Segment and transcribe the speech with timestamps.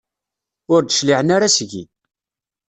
[0.73, 1.83] Ur d-cliɛen ara seg-i.